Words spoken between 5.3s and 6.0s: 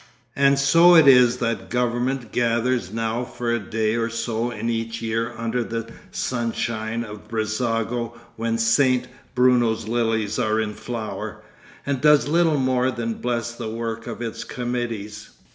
under the